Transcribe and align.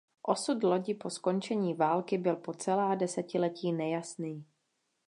Osud 0.21 0.63
lodi 0.63 0.93
po 0.93 1.09
skončení 1.09 1.73
války 1.73 2.17
byl 2.17 2.35
po 2.35 2.53
celá 2.53 2.95
desetiletí 2.95 3.73
nejasný. 3.73 4.45